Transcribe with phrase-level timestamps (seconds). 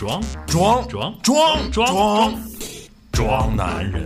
[0.00, 2.34] 装装装装装装。
[3.12, 4.02] 装男人，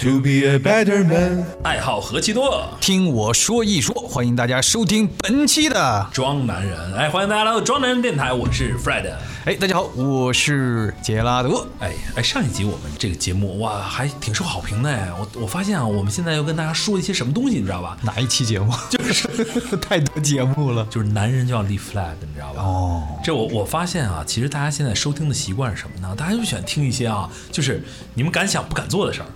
[0.00, 1.44] ，To be a better man。
[1.62, 6.06] 爱好何其多，听我说一说，欢迎大家收听本期的。
[6.12, 6.94] 装男人。
[6.94, 9.10] 哎，欢迎大家来到装男人电台，我是 Fred。
[9.46, 11.66] 哎，大家好，我是杰拉德。
[11.78, 15.08] 哎哎，上一集我们这个节目哇，还挺受好评的哎。
[15.18, 17.96] 我我发现啊，我们现在要跟大家说一些什么东西，你知道吧？
[18.02, 18.72] 哪一期节目？
[18.90, 19.28] 就是
[19.80, 20.86] 太多节目了。
[20.90, 22.62] 就是男人就要立 flag，你知道吧？
[22.62, 26.14] 哦，这我我发现啊，其实大家现在收听的习惯是什么呢？
[26.16, 27.82] 大家就喜欢听一些啊，就是
[28.14, 29.26] 你们敢想不敢做的事儿，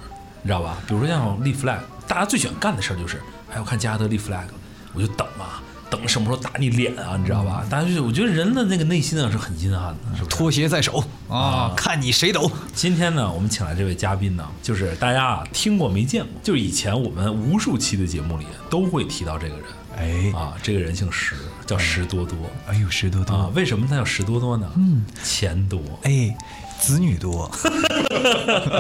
[0.43, 0.79] 你知道吧？
[0.87, 3.21] 比如说像立 flag，大家最喜欢干的事儿就是，
[3.53, 4.47] 哎，我看加德立 flag，
[4.95, 7.65] 我就等啊，等什么时候打你脸啊，你知道吧？
[7.69, 10.37] 大家就是，我觉得人的那个内心啊是很阴暗的，是不是？
[10.37, 12.51] 拖鞋在手啊，看你谁抖。
[12.75, 19.65] 今天呢，我们请来这位嘉宾呢，就是大家啊听过没见过，就是以前我们无数期的节目里都会提到这个人
[19.97, 21.35] 哎，啊，这个人姓石，
[21.67, 22.37] 叫石多多。
[22.67, 23.35] 哎呦，石多多。
[23.35, 24.71] 啊，为什么他叫石多多呢？
[24.77, 25.79] 嗯，钱多。
[26.05, 26.35] 哎，
[26.81, 27.51] 子女多。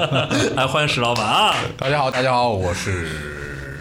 [0.56, 1.54] 来，欢迎石老板啊！
[1.76, 3.39] 大家好，大家好，我是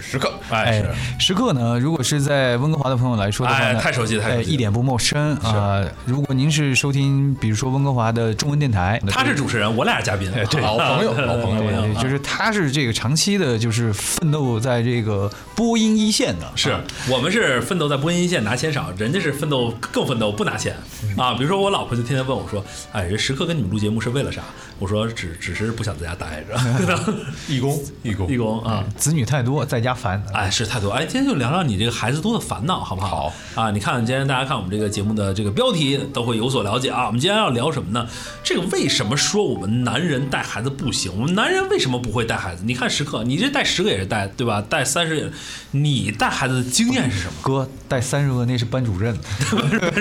[0.09, 0.33] 时刻。
[0.49, 0.83] 哎，
[1.19, 5.85] 时刻呢，如果是在温哥华的朋友来说的话哎呢，太熟悉了太熟悉哎一点不陌生啊。
[6.05, 10.31] 如果您是收听，比如说温哥华的中文电台，他是主持人，我俩是嘉宾。
[10.49, 11.71] 对老朋友，老朋友。
[11.71, 16.51] 对，就是他是这个长期的，就是奋斗在这个播音一线的。
[16.55, 16.75] 是
[17.07, 20.75] 我们是奋斗在播音一线拿钱少，人家是奋斗更奋斗不拿钱
[21.15, 21.35] 啊。
[21.35, 24.41] 比如说我老婆就天天问我说：“哎，这时刻跟你们录节目是为了啥？”
[24.79, 26.57] 我说：“只只是不想在家待着。
[27.47, 28.83] 义工，义工义，工啊。
[28.95, 30.23] 子女太多，在家烦。
[30.33, 30.91] 哎，是太多。
[30.91, 33.33] 哎，今天就聊聊你这个孩子多的烦恼，好不好？
[33.53, 37.05] 好啊，你看，今天大家看我们这个节目的这个标题都会有所了解啊。
[37.07, 38.07] 我们今天要聊什么呢？
[38.43, 41.11] 这个为什么说我们男人带孩子不行？
[41.15, 42.63] 我们男人为什么不会带孩子？
[42.65, 44.63] 你看时刻，你这带十个也是带，对吧？
[44.69, 45.29] 带三十也，
[45.71, 47.33] 你带孩子的经验是什么？
[47.41, 49.17] 哥带三十个那是班主任，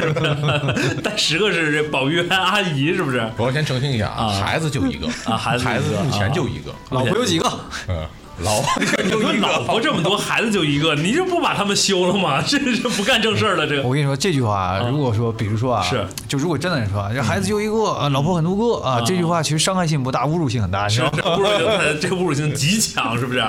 [1.02, 3.18] 带十个是这保育员阿姨，是不是？
[3.36, 7.48] 我要先澄清一下啊，孩子就一个啊孩子孩子目前就一个，老婆有几个？
[7.88, 8.06] 嗯，
[8.42, 8.62] 老
[9.10, 12.40] 就 你一个，老婆这么多，孩子就一个，你就不把他们休了吗？
[12.46, 21.10] 这是不干正事儿了，这个我跟你说这句话，如果说，比如说啊，是就如果真的是说，这孩子就一个，啊，老婆很多个啊，这句话其实伤害性不大，侮辱性很大，你知道？
[21.14, 21.66] 这侮辱性，
[22.00, 23.42] 这侮辱性极强，是不是？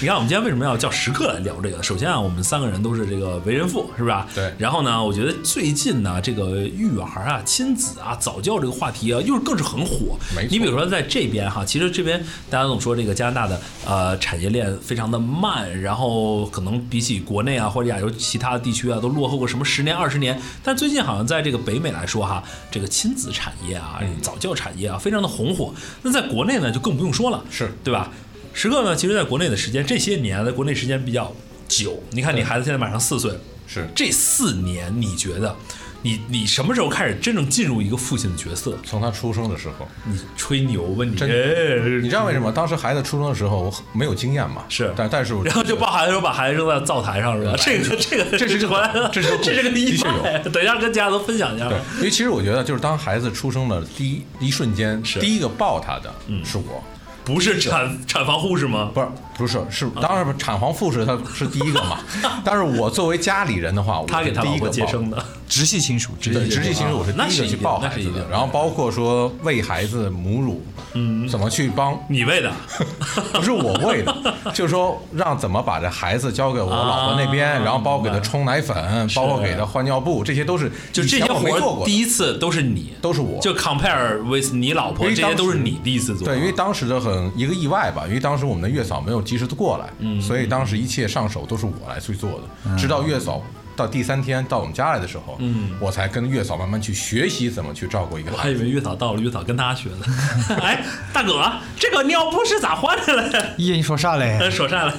[0.00, 1.82] 你看我们今天为什么要叫时刻来聊这个？
[1.82, 4.16] 首先啊，我们三个人都是这个为人父，是不是？
[4.34, 10.16] 对然后呢，我觉得最近呢，这个育儿啊、亲子啊、早教这个话题啊，又是更是很火。
[10.34, 20.40] 没错你比如说在这边哈，其实这边大家总说这个加拿大的呃产业链非常的慢，然后可能比起国内啊或者亚洲其他的地区啊，都落后个什么十年二十年。
[20.62, 25.74] 但最近好像在这个北美来说哈，这个亲子产业啊、早教产业啊，非常的红火。
[26.02, 27.44] 那在国内呢，就更不用说了。
[27.50, 28.12] 是对吧？
[28.52, 31.30] 时刻呢，其实在国内的时间这些年，在国内时间比较
[31.68, 32.02] 久。
[32.10, 33.30] 你看，你孩子现在马上四岁，
[33.66, 35.54] 是这四年，你觉得
[36.02, 38.76] 你你什么时候开始真正进入一个父亲的角色？
[38.84, 39.86] 从他出生的时候。
[40.04, 41.10] 你吹牛吧你！
[41.10, 42.52] 你知道为什么？
[42.52, 47.54] 当时孩子出生的时候，我没有经验嘛，是但但是我然后就抱孩子的时候把孩子扔在灶台上是吧？
[47.58, 50.50] 这个这个这是个回来了，这是个 这是个意的确。
[50.50, 56.14] 等一下跟家人都分享一下对。，因为其实我觉得，就是当孩子出生的第一一瞬间，第一个抱他的
[56.44, 56.82] 是我，
[57.26, 58.90] 不是产产房护士吗？
[58.94, 61.98] 不是不是是，当然产房护士他是第一个嘛，
[62.44, 66.62] 但是我作为家里人的话，我他给他老婆是第一个接生的，直系亲属，直对，系亲属。
[66.62, 72.50] 直系亲属我是第一个去抱孩子然后包括说喂孩子母乳，嗯，怎么去帮，你喂的，
[73.34, 74.14] 不是我喂的，
[74.54, 83.38] 就是说让怎么把这孩子交给我老婆那边，啊然后包括给他冲奶粉，包括给他换尿布，这些都是就这些活儿我没做过，第一次都是你，都是我。
[83.42, 86.26] 就 compare with 你老婆，这些都是你第一次做。
[86.26, 93.42] 对，因为当时的很一个意外吧，因为当时我们的月嫂没有及时的过来，嗯所以当时一切上手都是我来去做的，直到月嫂。
[93.76, 98.54] 到第三天到我们家来的时候，嗯，我才跟月嫂慢慢去学习怎么去照顾一个我孩子。
[98.54, 100.54] 还以为月嫂到了，月嫂跟他学的。
[100.62, 100.82] 哎，
[101.12, 103.52] 大哥，这个尿布是咋换的嘞？
[103.58, 104.50] 爷， 你说啥嘞？
[104.50, 104.92] 说啥嘞？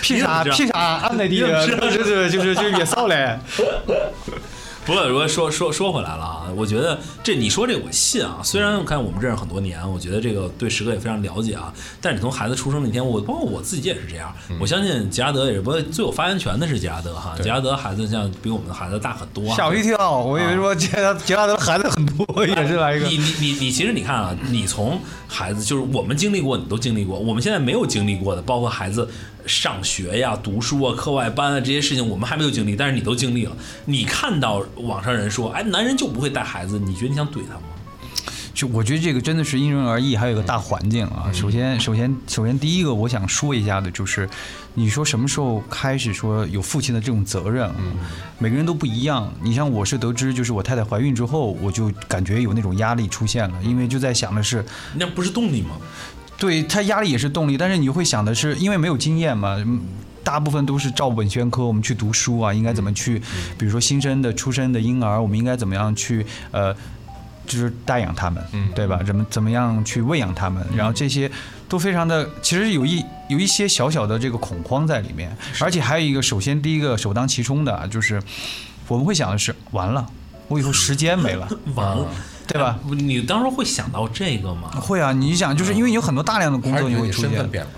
[0.00, 0.44] 凭啥？
[0.44, 1.66] 凭啥俺那地的？
[1.66, 3.36] 就是就是就是月嫂嘞？
[4.84, 8.40] 不过，如果说说说回来了啊，我觉得这你说这个我信啊。
[8.42, 11.72] 虽然我看我们认识很多年，我觉得这个对石哥也非常了解啊。
[12.00, 14.34] 但是从孩子出生那天，我包括我自己也是这样。
[14.60, 17.34] 我相信杰拉德也是，不过最有发言权的是杰拉德哈。
[17.36, 19.56] 对杰拉德孩子像比我们的孩子大很多啊。
[19.56, 29.08] 吓我一跳，我以为说杰拉杰拉德孩子很多，也是来一个你你你你，其实你看啊，你从孩子就是我们经历过，你都经历过，我们现在没有经历过的，包括孩子
[29.46, 33.56] 上学呀、读书啊、课外班啊这些事情，我们还没有经历，但是你都经历了。
[33.84, 37.62] 你看到网上人说，哎，男人就不会带孩子，你觉得你想怼他吗？
[38.54, 41.30] 就我觉得这个真的是因人而异，还有一个大环境啊。
[41.32, 44.28] 首先，首先，首先，第一个我想说一下的就是，
[44.74, 47.66] 你说什么时候开始说有父亲的这种责任？
[47.78, 47.94] 嗯，
[48.38, 49.32] 每个人都不一样。
[49.42, 54.62] 你像我是得知，就是我太太怀孕之后，我就感觉有那种压力出现了，因为就在想的是，
[54.96, 55.70] 那不是动力吗？
[56.42, 59.54] 对他压力也是动力，但是你会想的是，因为没有经验嘛。
[59.64, 59.80] 嗯
[60.24, 63.20] 大部分都是照本宣科，我们去读书啊，应该怎么去，
[63.58, 66.72] 比如说新生的出生的婴儿，我们应该怎么样去呃，
[67.44, 68.68] 就是带养他们，嗯。
[68.72, 69.00] 对吧？
[69.04, 71.28] 怎么怎么样去喂养他们，然后这些
[71.68, 78.22] 都非常的，其实有一有一些小小的这个恐慌在里面，而且还有一个，首先第一个首当其冲的啊就是
[78.86, 80.06] 我们会想的是，完了，
[80.46, 82.06] 我以后时间没了， 完了，
[82.46, 82.78] 对吧？
[82.84, 82.94] 哎？
[82.94, 84.70] 你当时会想到这个吗？
[84.80, 87.70] 会啊，你想，就是因为有很多大量的工作你你会出现身份，变了？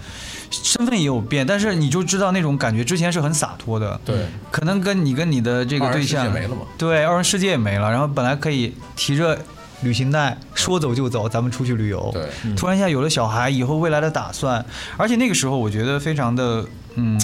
[0.51, 9.37] 身份也有变，但是你就知道那种感觉，之前是很洒脱的，对，可能跟你跟你的这个对象没了对，二人世界也没了，然后本来可以提着
[9.83, 14.65] 旅行袋说走就走，咱们出去旅游，对，突然一下有了小孩，以后未来的打算，
[14.97, 16.65] 而且那个时候我觉得非常的
[16.95, 17.21] 嗯。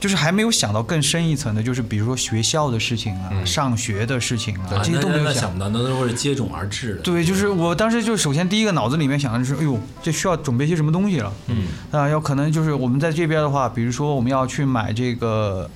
[0.00, 7.00] 就是还没有想到更深一层的，就是比如说学校的事情啊、嗯上学的事情啊，啊这些都没有想到，那都是接踵而至的。
[7.02, 11.32] 对，就是我当时就首先第一个脑子里面想的是，哎呦，这需要准备些什么东西了？
[11.46, 15.68] 嗯，啊，要可能就是我们在这边的话，比如说我们要去买这个，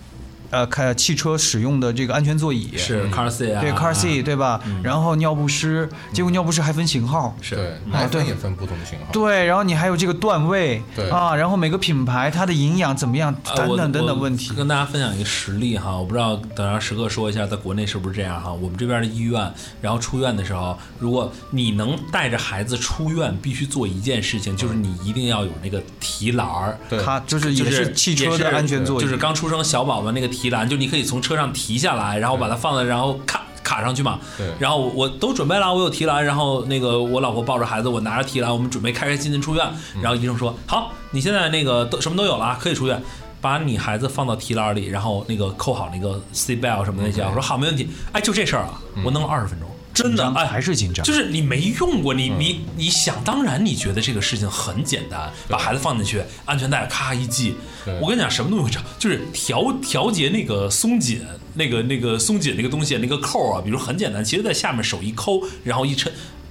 [0.53, 4.61] 呃，开汽车使用的这个安全座椅，是 car seat 啊，对 car seat 对吧？
[4.83, 7.35] 然后尿不湿，结果尿不湿还分型号。
[7.41, 9.07] 是对，对粉也分不同的型号。
[9.11, 14.55] 对，然后你还有这个段位，对啊，然后每个品牌它的营养怎么样，等等等等问题。
[14.55, 18.53] 跟大家分享一个实例哈，我不知道等让石哥说一下，在国内是不是这样哈？
[18.53, 19.51] 我们这边的医院，
[19.81, 26.79] 然后出院的时候，如果你能带着孩子出院，必须做一件事情，就是你一定要有那个提篮儿。
[26.91, 34.19] 对，它就是也是是汽车的安全座椅，就是刚出生小宝宝那个提篮，就你可以从车上提下来，然后把它放在，然后卡卡上去嘛。
[34.37, 39.67] 对然后我都准备了，我有提篮，然后那个我老婆抱着孩子，我拿着提篮，我们准备开开心心出院。
[39.95, 43.03] 嗯然后医生说：“好，你现在那个都什么都有了，可以出院。”
[43.43, 47.89] 把你孩子放到提篮里，然后那个扣好那个 seat belt 什么那些，我说好，没问题。
[48.13, 57.55] 哎，就这事儿啊，我弄了二十分钟，真的，哎，还是紧张就是你没用过，你你你想当然，你觉得这个事情很简单，把孩子放进去，安全带咔一系。
[58.01, 61.21] 我跟你讲，什么东西会长，就是调调节那个松紧，
[61.55, 66.09] 那个那个松紧那个东西，那个扣啊，比如很简单，其实在下面手一抠，然后一抻。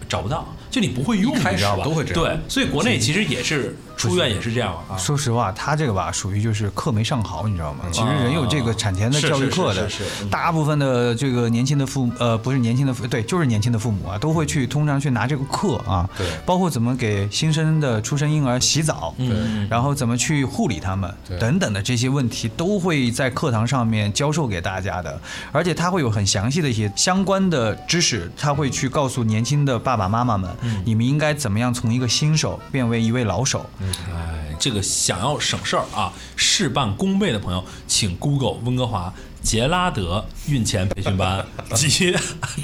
[0.09, 1.85] 找不到，就你不会用，你知道吧？
[1.85, 3.73] 都会这样对，所以国内其实也是
[4.09, 4.97] 出院也是这样啊。
[4.97, 7.85] 说实话，他这个吧，属于就是课没上好，你知道吗？
[7.91, 9.89] 其实人有这个产前的教育课的
[10.29, 16.27] 大部分的这个年轻的父母，呃，不是年轻的父，对，就是年轻的父母啊，都会去通常去拿这个课啊，对。
[16.45, 25.19] 包括怎么给新生的出生婴儿洗澡，嗯，然后怎么去护理他们对等等的这些问题，都会在课堂上面教授给大家的，
[25.51, 30.49] 而且他会有很详细的一些相关的知识，他会去告诉年轻的爸爸妈妈们，
[30.83, 33.65] 你们应该怎么样从一个新手变为一位老手。
[34.09, 41.43] 哎，这个想要省事儿啊，事半功倍的朋友，请 Google 温哥华杰拉德孕前培训班
[41.73, 42.15] 及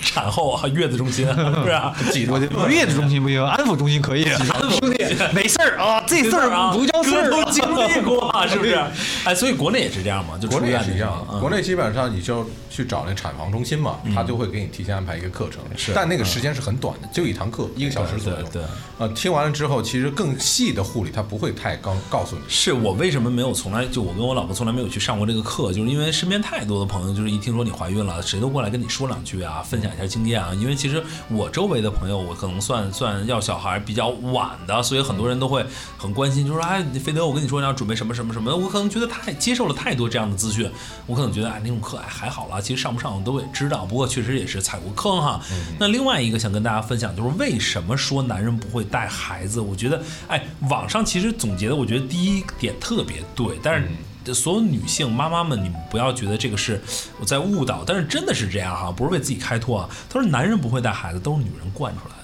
[0.01, 1.95] 产后啊月子中心，是 不是啊？
[2.11, 2.37] 记住
[2.67, 4.25] 月子中心不行，安抚中心可以。
[4.25, 5.03] 兄弟，
[5.33, 8.75] 没事儿啊，这事儿不叫事儿都经历过啊，是不是？
[9.25, 12.47] 哎，所以国内也是这样嘛，就国出内也是一样国内基本上你就
[12.77, 18.39] 去找那产房中心嘛，他就会给你提前安排一个课程，是但那个时间是很短的，就一堂课，一个小时左右。
[18.53, 18.63] 对对
[18.99, 22.41] 呃，听完了之后，其实更细的护理他不会太刚告诉你。
[22.47, 30.53] 是我为什么没有从来就我跟我老婆从来没有去上过这个课，就是因为身边太多的朋友，就是一听说你怀孕了，谁都过来跟你说两句啊，分享一下经验啊。
[30.53, 35.65] 因为其实我周围的朋友，我可能算算要小孩比较晚的，所以很多人都会
[35.97, 40.69] 很关心，就说哎，菲德，我跟你说你要准备什么什么什么，我可能觉得太接受了太多这样的资讯，
[41.05, 45.39] 我可能觉得哎那种课哎还好啦，其实上不上我都也知道，不过确实也是踩过坑哈。
[45.79, 49.61] 那另外一个想跟大家分享就是为什么说男人不会带孩子？
[49.61, 53.87] 我觉得哎，网上其实总结的，我觉得第一点特别对，但是。
[54.33, 56.81] 所有女性妈妈们，你们不要觉得这个是
[57.17, 59.89] 我在误导，但是真的是这样哈，不是为自己开脱啊。
[60.09, 62.23] 他说男人不会带孩子，都是女人惯出来的。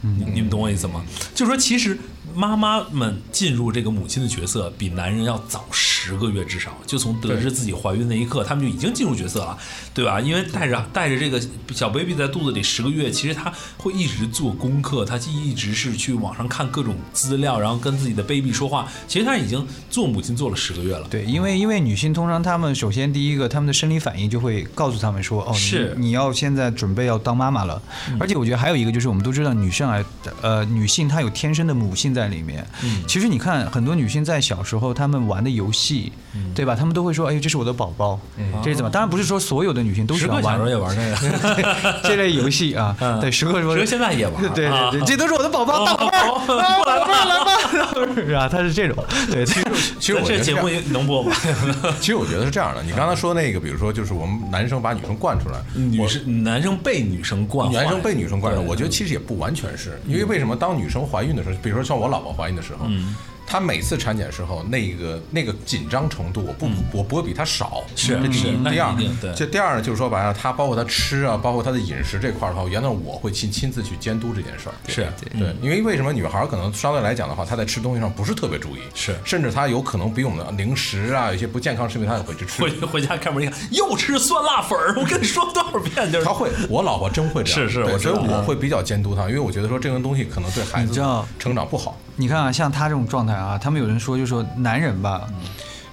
[0.00, 1.04] 你你们懂我意思吗？
[1.36, 1.96] 就是说，其实
[2.34, 6.76] 妈妈们进入这个母亲的角色，比男人要早十个月至少。
[6.86, 9.58] 就从得知自己怀孕那一刻，他们就已经进入角色了，
[9.92, 10.20] 对吧？
[10.20, 11.40] 因为带着带着这个
[11.74, 18.88] 小 baby 在肚子里十个月，其实他会一直做功课，他一直是去网上看各种资料，然后跟自己的 baby 说话。
[19.06, 21.06] 其实他已经做母亲做了十个月了。
[21.10, 27.82] 对，因为因为女性通常她们首先第一个，她们的生理反应就会告诉她们说，哦，是你要现在准备要当妈妈了。
[28.20, 30.04] 而且我觉得还有一个就是，我们都知道女生啊，
[30.42, 32.66] 呃，女性她有天生的母性在里面。
[32.82, 35.87] 嗯其实你看很多女性在小时候她们玩的游戏。
[35.88, 36.12] 戏，
[36.54, 36.74] 对吧？
[36.74, 38.18] 他们都会说，哎呦，这是我的宝宝，
[38.62, 38.90] 这是怎么？
[38.90, 42.94] 当然不是说所有的女性都喜欢玩小时候也玩那个， 这类游戏啊。
[43.00, 48.48] 嗯对，时刻说时刻现在也玩，对对这都是我的宝宝，大宝贝来吧来吧，是吧？
[48.48, 49.64] 他是这种，对，其实
[49.98, 51.32] 这这节目样能播吗？
[52.00, 52.82] 其实我觉得是这样的。
[52.82, 60.58] 你刚才说那个，比如说就是我们男生把女生惯出来，女我生男生被女生惯坏，男生被女生惯着，对我觉得其实也不完全是因为为什么？
[60.58, 63.14] 当女生怀孕的时候，比如说像我老婆怀孕的时候，嗯
[63.48, 68.42] 她每次产检时候那个那个紧张程度，我不我不会比他少，嗯是这第一。
[68.42, 74.74] 是第二对，就第二呢，就是说白了，他包括他吃啊，包括他的饮食这块儿的话，原来我会亲亲自去监督这件事儿。
[74.86, 82.62] 是对，因为为什么女孩儿可能相对来讲的话，她在吃东西上不是特别注意，是甚至她有可能比我们的零食啊，有些不健康食品，她也会去吃。
[82.62, 91.02] 回回家开门一看，又吃酸辣粉儿，我跟你说多少遍就是她会，我老婆真会这样，是是我知道所以我会比较监督她，因为我觉得说这个东西可能对孩子
[91.38, 91.96] 成长不好。
[92.20, 95.22] 你看啊，像他这种状态啊，他们有人说，就说男人吧，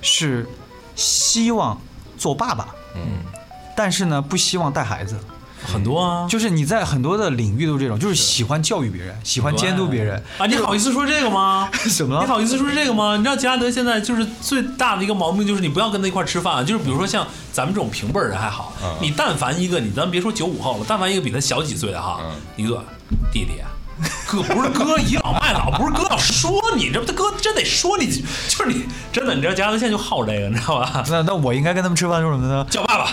[0.02, 0.46] 是
[0.96, 1.80] 希望
[2.18, 3.20] 做爸爸，嗯，
[3.78, 5.16] 但是呢，不希望带孩子。
[5.68, 10.22] 很多啊，就是你在很多的领域都是这种，就是喜欢教育别人，喜欢监督别人。
[10.38, 10.46] 啊！
[10.46, 11.70] 你好意思说这个吗？
[11.96, 13.18] 怎么了你好意思说这个吗？
[13.18, 16.64] 你知道杰拉德现在就是最大的一个毛病，就是你不要跟他一块吃饭。
[16.66, 22.84] 就是比如说像咱们这种平辈儿人还好，嗯你但凡一个你咱别说九五后了，但凡一个比他小几岁的哈，嗯一个
[23.32, 23.54] 弟弟。
[24.28, 31.04] 哥不是哥倚老卖老，不是哥要说你，这不他哥真得说你几句，就是你真的，你知道杰拉德现在就好这个，你知道吧？
[31.08, 32.66] 那那我应该跟他们吃饭说什么呢？
[32.70, 33.10] 叫爸爸，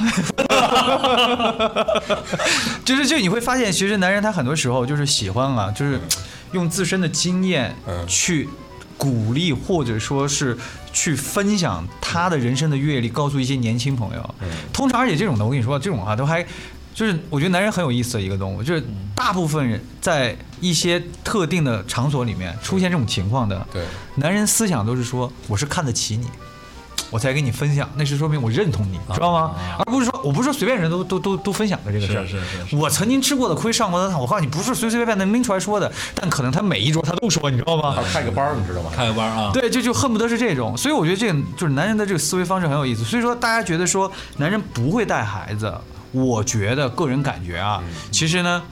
[2.85, 6.01] 就是就你会发现，其实男人他很多时候就是喜欢啊，就是
[6.51, 8.49] 用自身的经验嗯去
[8.99, 10.59] 鼓励，或者说是
[10.93, 14.35] 去分享他的人生的阅历，告诉一些年轻朋友。
[14.73, 16.45] 通常而且这种的，我跟你说，这种啊都还。
[16.95, 18.85] 就是我觉得男人很有意思的一个动物，就是
[19.15, 23.85] 大部分人在一些特定的场所里面出现这种情况的，对，
[24.17, 26.27] 男人思想都是说我是看得起你，
[27.11, 29.55] 我才跟你分享，那是说明我认同你，知道吗？
[29.79, 32.27] 而不是说我不是说随便人都都都都分享的这个事儿。
[32.27, 38.03] 是是是我曾经吃过的亏，上过的当，我告诉你，不是随随便便能拎出来说的，但可能他每一桌他都说，你知道吗他？
[38.03, 38.91] 开个班儿，你知道吗？
[38.95, 43.03] 开个班啊，对，就就恨不得是这种，所以我觉得这个就是男人的这个思维方式很有意思。
[43.03, 45.73] 所以说，大家觉得说男人不会带孩子，
[46.13, 48.63] 我觉得个人感觉啊，其实呢，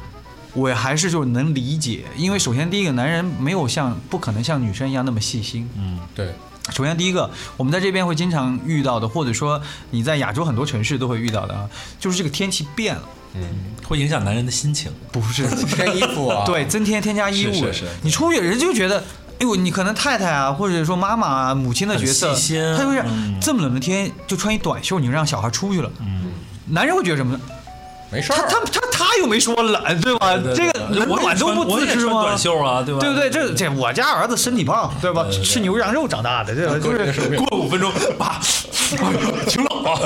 [0.54, 5.68] 我还是就是能理解，因为首先第一个，男人没有像不可能像女生一样那么细心。
[5.76, 6.34] 嗯，对，
[6.70, 11.68] 首先第一个，我们在这边会经常遇到的，或者说你在亚洲很多城市都会遇到的啊，
[11.98, 13.02] 就是这个天气变了，
[13.34, 13.42] 嗯，
[13.86, 14.92] 会影响男人的心情。
[15.12, 17.52] 不是 添衣服啊， 对，增添添加衣物。
[17.52, 18.98] 是是是你出去人就觉得，
[19.38, 25.90] 哎呦，你可能太太啊，或者说妈妈啊、母亲的角色，很细心他就是嗯这么冷的天就穿一短袖，你就让小孩出去了。
[26.00, 26.19] 嗯，
[26.70, 27.40] 男人会觉得什么呢？
[28.10, 28.36] 没事儿。
[28.48, 30.36] 他他他他又没说冷，对吧？
[30.36, 32.38] 对对这个我都不自知吗也穿短？
[32.38, 33.00] 袖啊，对吧？
[33.00, 33.30] 对不对？
[33.30, 35.26] 这这我家儿子身体胖，对吧？
[35.30, 36.74] 吃牛羊肉长大的，对吧？
[36.78, 38.40] 就是过五分钟，爸，
[39.46, 39.98] 挺冷啊。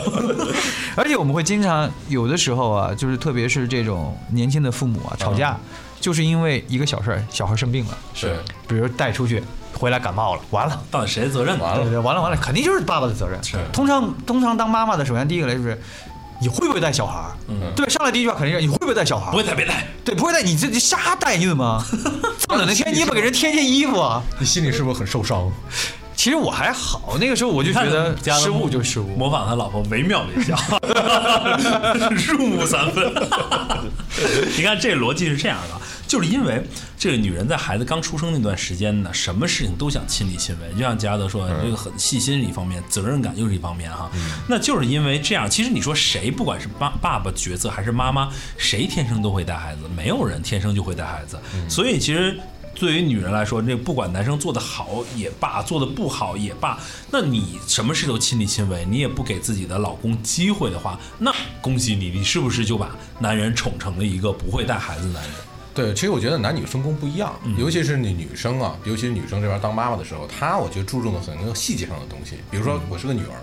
[0.96, 5.58] 而且我们会经常有的时候啊，就是特别是这种年轻的父母啊，吵架，
[6.00, 8.36] 就是因为一个小事儿，小孩生病了，是
[8.68, 9.42] 比如带出去
[9.72, 10.80] 回来感冒了，完了。
[10.90, 11.58] 到底谁的责任？
[11.58, 13.42] 完了对对，完了完了，肯定就是爸爸的责任。
[13.42, 15.80] 是通常通常当妈妈的，首先第一个来就是，
[16.40, 17.36] 你会不会带小孩儿？
[17.48, 19.30] 嗯对，上来第一句话肯定是你会不会带小孩儿？
[19.30, 19.86] 不会带，别带。
[20.04, 21.82] 对，不会带，你这这瞎带你怎么？
[22.38, 24.22] 这么冷的天，你也不给人添件衣服啊？
[24.38, 25.50] 你心里是不是很受伤？
[26.16, 29.08] 其实我还好，那个时候我就觉得失误就是失误。
[29.16, 30.56] 模仿他老婆惟妙惟肖，
[32.14, 33.12] 入木三分。
[34.56, 35.80] 你看这逻辑是这样的，
[36.14, 36.64] 就是因为
[36.96, 44.08] 这个女人在孩子刚出生那段时间呢，什么事情都想亲力亲为，就像嘉德说，这个很细心是一方面，责任感又是一方面哈。
[44.48, 51.36] 那就是因为这样，其实你说谁，不管是爸爸爸角色还是妈妈，谁天生都会带孩子，没有人天生就会带孩子，
[51.68, 52.38] 所以其实。
[52.76, 56.76] 对于女人来说，这不管男生做得好也罢，做得不好也罢，
[57.08, 62.90] 那你什么事都亲力亲为，你也不给自己的老公机会的话，那恭喜你，你是不是就把
[63.20, 65.32] 男人宠成了一个不会带孩子的男人？
[65.74, 72.36] 对，其实我觉得男女分工不一样，尤其是你女生啊，尤其是女生这边当妈妈的时候，她我觉得注重的很多细节上的东西。
[72.48, 73.34] 比如说我是个女儿，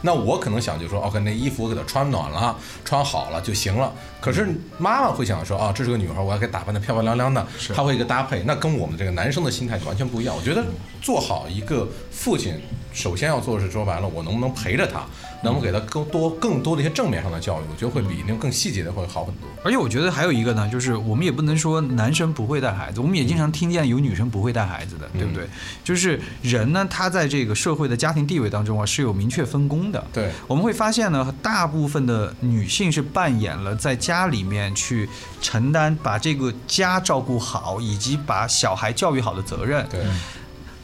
[0.00, 3.92] 那我可能想就说，OK，那衣服我给她穿暖了，穿好了就行了。
[4.20, 4.46] 可是
[4.78, 7.44] 妈妈会想说，啊，这是个女孩，我要给她打扮的漂漂亮亮的，
[7.74, 10.36] 她会一个搭配，那跟我们这个男生的心态就完全不一样。
[10.36, 10.64] 我觉得
[11.02, 12.54] 做好一个父亲，
[12.92, 15.04] 首先要做的是说白了，我能不能陪着她，
[15.42, 19.48] 能不能给他更多更多的一些正面上的教育，我觉得会比那种更细节的会好很多。
[19.64, 25.46] 而且我觉得还有一个呢，就是我们也不能说男生不会带孩子，我们也经常听见有女生不会带孩子的，对不对？
[25.84, 30.02] 就是人呢，他在这个社会的家庭地位当中啊，是有明确分工的。
[30.12, 35.08] 对，我们会发现呢，大部分的女性是扮演了在家里面去
[35.40, 39.86] 承担把这个家照顾好，以及把小孩教育好的责任。
[39.90, 40.00] 对，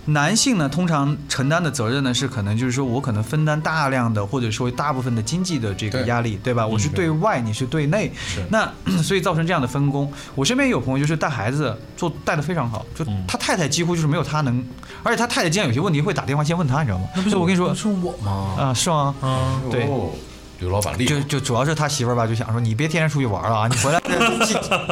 [0.06, 6.66] 男性呢，通常承担的责任呢是可能就是说我可能分担大量的或者说大部分的经济的这个压力，对吧？
[6.66, 8.12] 我是对外，你是对内，
[8.48, 8.70] 那
[9.02, 10.10] 所以造成这样的分工。
[10.34, 14.64] 我身边有朋友就是带孩子做带的非常好，就他太太几乎就是没有他能，
[15.02, 17.08] 而且他太太经常有些问题会打电话先问他，你知道吗？
[17.24, 18.54] 所以我跟你说是我吗？
[18.58, 19.14] 啊，是吗？
[19.20, 20.10] 啊，对哦，
[20.58, 24.00] 刘老板厉害，就就主要是他媳妇儿吧，就想说你别天天出去玩了啊，你回来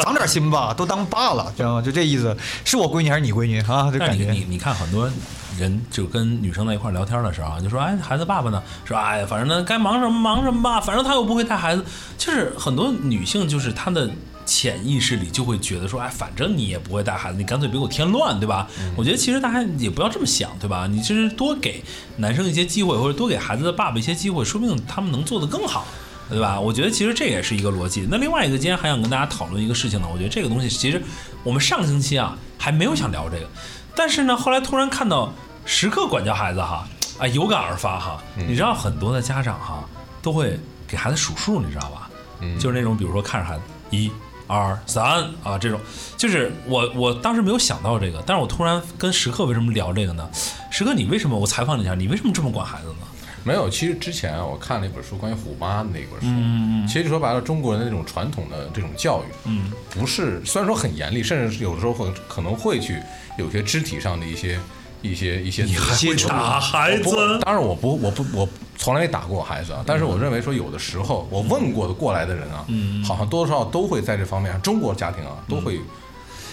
[0.02, 1.83] 长点心吧，都当爸了，知道吗？
[1.83, 2.37] 就这意思。
[2.64, 3.90] 是我闺女还是你闺女啊？
[3.90, 5.11] 就感觉你你你看很多
[5.59, 11.85] 人就跟女生在一块聊天的时候啊，就说哎孩子爸爸呢，说哎反正呢该忙什么忙什么吧，反正他又不会带孩子，
[12.18, 14.11] 就是很多女性就是她的。
[14.44, 18.68] 潜意识里就会觉得说，哎，反正你也不会带孩子，你干脆别给我添乱，对吧？
[18.96, 20.86] 我觉得其实大家也不要这么想，对吧？
[20.86, 21.82] 你其实多给
[22.16, 25.86] 男生一些机会，或者多给孩子的爸爸一些机会，说不定他们能做得更好。
[26.26, 26.58] 对吧？
[26.58, 28.08] 我觉得其实这也是一个逻辑。
[28.10, 30.08] 那另外一个，今天还想跟大家讨论一个事情呢。
[30.10, 31.00] 我觉得这个东西其实
[31.42, 33.46] 我们上星期啊还没有想聊这个，
[33.94, 35.30] 但是呢，后来突然看到
[35.66, 38.22] 时刻管教孩子哈，啊有感而发哈。
[38.36, 39.84] 你知道很多的家长哈
[40.22, 40.58] 都会
[40.88, 42.08] 给孩子数数，你知道吧？
[42.40, 44.10] 嗯就是那种比如说看着孩子一。
[44.46, 45.80] 二三啊，这种
[46.16, 50.28] 就是我我当时没有想到这个，但是我突然跟石刻为什么聊这个呢？
[50.70, 51.38] 石刻，你为什么？
[51.38, 53.06] 我采访你一下，你为什么这么管孩子呢？
[53.42, 56.26] 没有，其实之前啊我看了一本书，关于虎妈的那本书。
[56.26, 63.02] 嗯其实说白了，中国人的那种传统的这种教育，嗯，不是虽然说很严厉，甚至是有的时候会可能会去
[63.38, 64.58] 有些肢体上的一些
[65.02, 68.48] 一些一些接触打孩不子，当然我不我不我
[68.85, 75.81] 从来没打过孩子啊，但是我认为说有的时候我问过的过来的人啊，嗯好像多多少少都会在这方面，中国家庭啊都会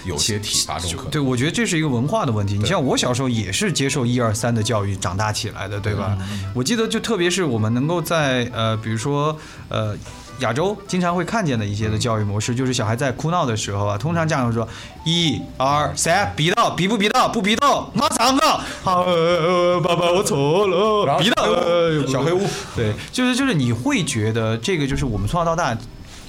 [0.06, 1.12] 有些体罚这种可能。
[1.12, 2.58] 对，我觉得这是一个文化的问题。
[2.58, 6.18] 你像我小时候也是接受一二三的教育长大起来的，对吧？
[6.56, 9.98] 我记得就特别是我们能够在呃，比如说呃。
[10.42, 14.68] 亚洲经常会看见的一些的教育模式，就是小孩在哭闹的时候啊，通常家长会说
[15.06, 22.42] 一二三，逼到，逼不逼到，不逼到，马上了，好，呃爸爸我错了，逼到，呃小黑屋，
[22.76, 25.78] 对，就是就是你会觉得这个就是我们从小到大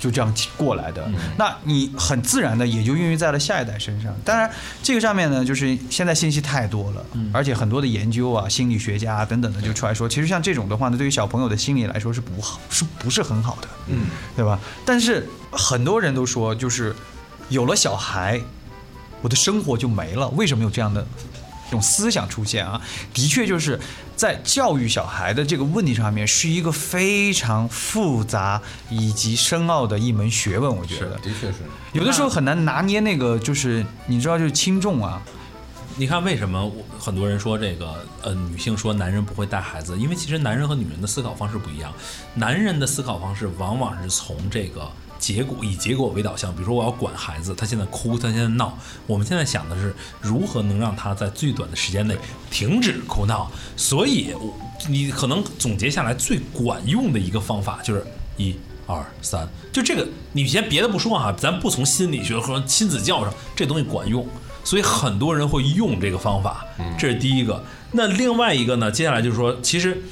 [0.02, 4.12] 就这样过来的，那你很自然的也就孕育在了下一代身上。
[4.24, 4.50] 当然，
[4.82, 13.68] 这个上面呢，就是现在信息太多了，而且很多的研究啊、心理学家啊等等的就出来说，其实像这种的话呢，对于小朋友的心理来说是不好，是不是很好的？
[13.86, 14.58] 嗯，对吧？
[14.84, 16.92] 但是很多人都说，就是
[17.48, 18.40] 有了小孩，
[19.20, 20.26] 我的生活就没了。
[20.30, 21.31] 为什么有这样的这
[21.72, 22.80] 种思想出现啊？
[23.12, 23.80] 的确就是
[24.14, 30.76] 在教育小孩的这个问题上面，是一个非常复杂以及深奥的一门学问。
[30.76, 31.54] 我觉是得的确是。
[31.92, 35.20] 有的时候很难拿捏那个，就是你知道，就是轻重啊。
[35.94, 39.98] 你看为什么我很多人说这个呃女性说男人不会带孩子？
[39.98, 41.92] 因为其实男人和女人的思考方式不一样，
[42.34, 44.90] 男人的思考方式往往是从这个
[45.22, 46.52] 结果以结果为导向。
[46.52, 52.16] 比如说我要管孩子，他现在哭，他现在闹，我们现在想的是如何能让他在最短的时间内
[52.50, 53.48] 停止哭闹。
[53.76, 54.34] 所以
[54.88, 58.04] 你可能总结下来最管用的一个方法就是
[58.36, 58.56] 一。
[58.84, 64.26] 二三，就这个，你先别的不说哈，咱不从心理学和亲子教上，这东西管用，
[64.64, 66.66] 所以很多人会用这个方法，
[66.98, 67.64] 这是第一个。
[67.92, 70.02] 那另外一个呢，接下来就是说，其实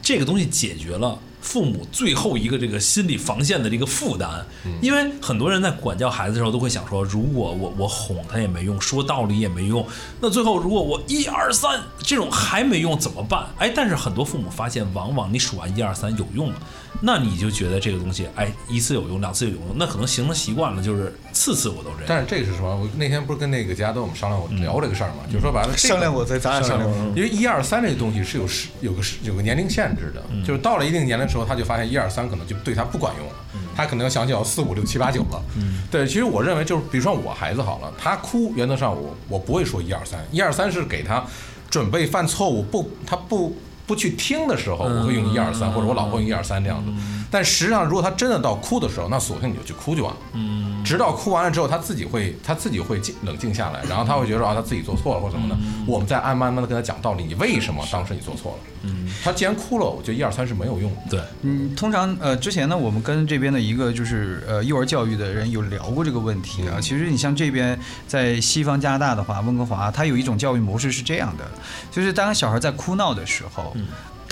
[0.00, 4.42] 这个东西解决了父母最后一个这个心理防线的这个负担，
[4.80, 9.86] 因为很多人在管教孩子的时候都会想说，如果我我哄他也没用，说道理也没用，
[10.20, 13.44] 那最后如果我一二三这种还没用怎么办？
[13.58, 16.56] 哎，但是很多父母发现，往往你数完一二三有用了。
[17.00, 22.04] 那你就觉得这个东西，哎，一次有用，两次有用，那可能形成习惯了，就是次次我都这样。
[22.06, 22.76] 但是这个是什么？
[22.76, 25.24] 我那天不是跟那个佳都我们商量过聊这个事儿嘛？
[25.32, 33.34] 就说白了，这个商量过咱咱俩商量过因为一二三这个东西是有时有个有个年龄限制的，就是到了一定年龄的时候，他就发现一二三可能就对他不管用了，
[33.74, 35.42] 他可能要想起要四五六七八九了。
[35.90, 41.24] 对，其实我认为就是，比如说我孩子好了，他哭，原则上我我不会说一二三，一二三是给他
[41.68, 43.56] 准备犯错误不他不。
[43.92, 46.90] 不去听的时候，我会用一二三，或者我老婆用一二三这样子。
[47.32, 50.20] 但实际上，如果他真的到哭的时候，那索性你就去哭就完了。
[50.34, 55.56] 嗯，直到哭完了之后，他自己会他自己会静冷静下来，然后他会觉得啊，他自己做错了或者什么的。
[55.86, 58.58] 我们再按慢慢的跟他讲道理，你为什么当时你做错了？
[58.82, 60.98] 嗯，他既然哭了，我觉得一二三是没有用的。
[61.08, 66.78] 对，嗯，通常呃，之前呢，我们跟这边的一个就是呃幼儿教育的人有聊过这个问题啊。
[66.80, 71.44] 其实你像这边在西方加拿大的话，温哥华，它有一种教育模式是这样的，
[71.90, 73.74] 就是当小孩在哭闹的时候。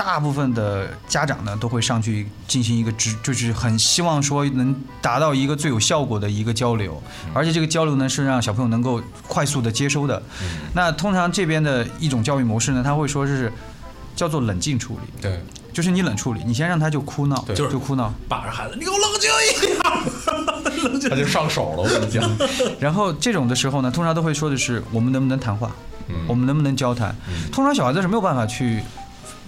[0.02, 7.00] 大部分的家长呢都会上去进行一个直，就是很希望说能达到一个最有效果的一个交流，
[7.34, 10.22] 而且这个交流呢是让小朋友能够快速的接收的。
[10.72, 13.52] 那通常这边的一种教育模式呢，他会说是
[14.16, 15.38] 叫做冷静处理，对，
[15.70, 17.54] 就是你冷处理，你先让他就哭闹，对。
[17.54, 19.78] 就哭闹，把着孩子，你给我冷静一点，
[20.84, 21.82] 冷静他就上手了。
[21.82, 22.26] 我跟你讲，
[22.80, 25.70] 然后这种的时候呢，通常都会说的是我们能不能谈话，
[26.26, 27.14] 我们能不能交谈？
[27.52, 28.82] 通常小孩子是没有办法去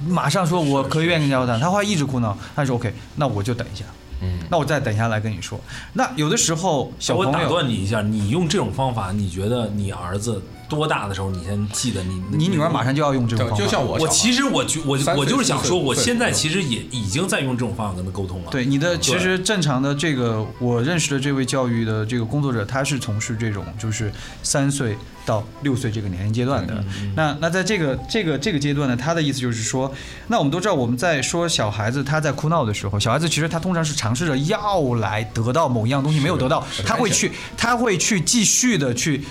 [0.07, 2.37] 马上说我可以愿意跟你交谈，他会一直哭闹。
[2.55, 3.85] 他说 OK，那我就等一下，
[4.21, 5.61] 嗯，那我再等一下来跟你说。
[5.93, 10.43] 那有的时候小朋友我打，断你一下，你用这种方法，你觉得你儿子
[10.77, 18.51] 多大的时候，你先记得你你女儿马上就要用这种方法，就就像我我其实我觉我我就是想说，我现在其实也已经在用这种方法跟他沟通了。
[18.51, 24.11] 对你的，其实正常的这个，我认识的这位教育的这个工作者，他是从事这种就是
[24.43, 26.83] 三岁到六岁这个年龄阶段的。
[27.15, 29.93] 那那在这个这个这个阶段呢，他的意思就是说，
[30.29, 39.23] 那我们都知道我们在说小孩子他在哭闹的时候，小孩子其实他通常是尝试着要来得到某一样东西没有得到，他会去他会去继续的去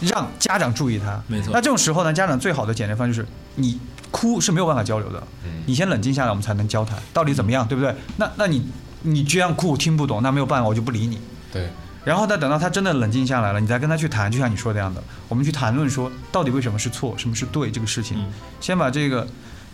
[0.00, 1.20] 让家长注意他。
[1.26, 1.50] 没错。
[1.52, 3.78] 那这种时候呢，家长最好的解决方式就是你
[4.10, 5.22] 哭是没有办法交流的，
[5.66, 7.94] 你先冷静下来，我们才能交谈，到底怎么样，对不对？
[8.16, 8.66] 那那你
[9.02, 11.20] 你这样哭我听不懂，那没有办法，我就不理你。
[11.52, 11.68] 对，
[12.04, 18.18] 然后呢，等到他真的冷静下来了，你再跟他去谈，就像你说的样的，我们去谈论说到底为什么是错，什么是对这个事情，
[18.60, 19.26] 先把这个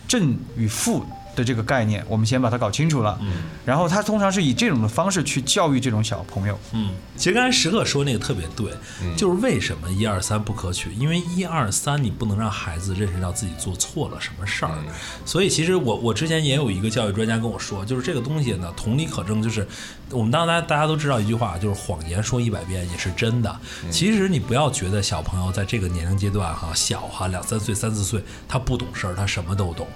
[0.07, 3.17] 正与负的这个概念，我们先把它搞清楚了。
[3.21, 6.59] 嗯然后他通常是以这种的方式去教育这种小朋友。
[6.73, 8.73] 嗯，其实刚才石克说那个特别对，
[9.15, 10.91] 就是为什么一二三不可取？
[10.93, 14.77] 因为一二三你不能让孩子认识到自己做错了什么事儿。
[15.23, 19.65] 所以其实我我之前也有一个教育专家跟我说，就是这个东西呢，同理可证，就是
[20.09, 23.57] 我们当大家大家都知道一句话，就是谎言说一百遍也是真的。
[23.89, 29.87] 其实你不要觉得小朋友在这个年龄阶段哈，小哈两三岁三四岁，他不懂事儿，他什么都懂。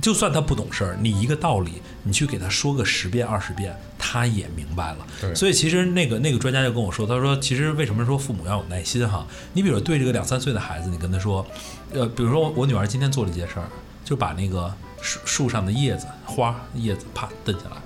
[0.00, 1.72] 就算他不懂事儿，你一个道理，
[2.02, 4.98] 你去给他说个十遍二十遍，他也明白了。
[5.20, 9.26] 对所以其实那个那个专家就跟我说，他说其实为什么说父母要有耐心哈？
[9.52, 11.44] 你比如对这个两三岁的孩子，你跟他说，
[11.92, 13.68] 呃，比如说我女儿今天做了一件事儿，
[14.04, 17.76] 就把那个树树上的叶子花叶子啪蹬下来，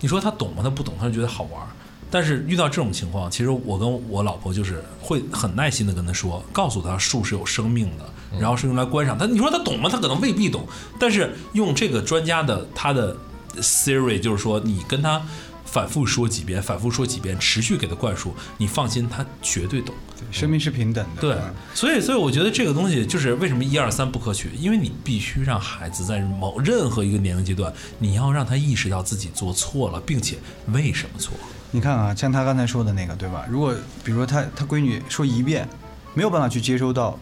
[0.00, 0.62] 你说他懂吗？
[0.62, 1.68] 他不懂，他就觉得好玩儿。
[2.10, 8.04] 但是遇到这种情况，其实我跟我老婆就是会很耐心的跟他说，告诉他树是有生命的，
[8.40, 9.16] 然后是用来观赏。
[9.16, 9.88] 他你说他懂吗？
[9.90, 10.66] 他可能未必懂。
[10.98, 13.16] 但是用这个专家的他的
[13.56, 15.22] theory，就是说你跟他
[15.64, 19.94] 反复说几遍，反复说几遍，持续给他灌输，你放心，他绝对懂。
[20.30, 21.20] 生命是平等的。
[21.20, 21.36] 对，
[21.74, 30.36] 所以所以我觉得这个东西就是为什么一二三不可取，因为你必须让孩子在某任何一个年龄阶段，你要让他意识到自己做错了，并且
[30.68, 31.34] 为什么错。
[31.72, 33.44] 你看啊，像他刚才说的那个，对吧？
[33.50, 35.68] 如果比如说他他闺女说一遍，
[36.14, 37.18] 没有办法去接收到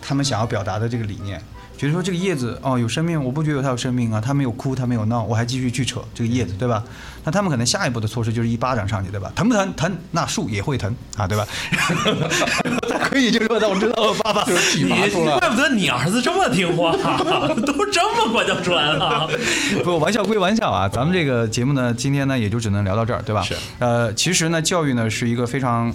[0.00, 1.40] 他们想要表达的这个理念，
[1.76, 6.82] 觉得说这个叶子哦有生命，我不觉得它有生命啊，它没有哭，它没有闹，我还继续去扯这个叶子，对吧？
[7.24, 9.30] 那他们可能下一步的措施就是一巴掌上去，对吧？
[9.34, 9.72] 疼不疼？
[9.74, 11.46] 疼，那树也会疼啊，对吧？
[12.88, 14.44] 他可以就说：“那我知道了，爸爸。”
[14.76, 14.88] 你。
[15.38, 16.92] 怪不得你儿子这么听话，
[17.66, 19.28] 都这么管教出来了。
[19.84, 23.42] 不，玩笑归玩笑啊，咱们这个节目呢，今天呢也就只能聊到这儿，对吧？
[23.42, 23.54] 是。
[23.78, 25.92] 呃，其实呢，教育呢是一个非常，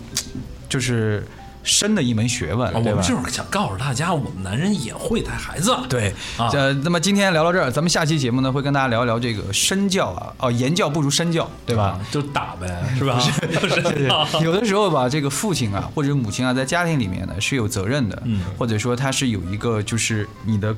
[0.69, 1.25] 就是
[1.63, 2.97] 深的一门学问，我对吧？
[2.99, 5.75] 们就是想告诉大家，我们男人也会带孩子。
[5.89, 11.83] 对，啊呃，那么今天聊到这儿，咱们下期节目呢会跟大家聊一聊这个身教啊，哦，言教不如身教，对吧？
[11.83, 13.19] 啊，就打呗，是吧？
[14.43, 20.75] 有的时候吧，这个父亲啊或者母亲啊，在家庭里面呢是有责任的，嗯或者说他是有一个就是你的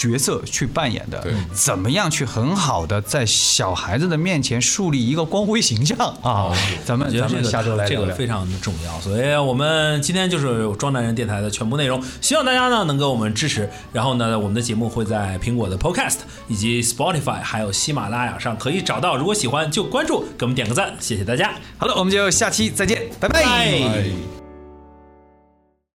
[0.00, 6.50] 角色去扮演的，怎么样去很好的在小孩子的面前树立一个光辉形象啊？
[6.86, 8.06] 咱们咱们下周来聊聊。
[8.06, 13.68] 这个非常的重要，所以我们今天就是装男人电台的全部内容，希望大家呢能给我们支持。
[13.92, 19.18] 然后呢，我们的节目会在苹果的 Podcast 以及 Spotify 还有喜马拉雅上可以找到。
[19.18, 24.39] 如果喜欢就关注，给我们点个赞，谢谢大家，好了，我们就下期再见，拜拜